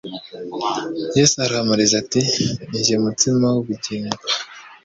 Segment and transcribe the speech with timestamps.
[1.17, 2.21] Yesu arabahamiriza ati:
[2.69, 4.23] «Ninjye mutsima w'ubugingo.»